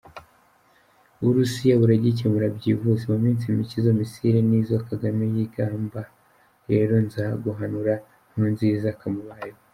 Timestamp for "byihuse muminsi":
2.57-3.53